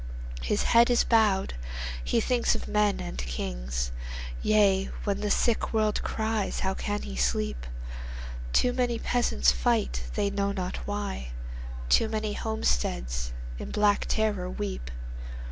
[0.41, 1.53] His head is bowed.
[2.03, 3.91] He thinks of men and kings.
[4.41, 7.67] Yea, when the sick world cries, how can he sleep?
[8.51, 11.33] Too many peasants fight, they know not why;
[11.87, 14.89] Too many homesteads in black terror weep.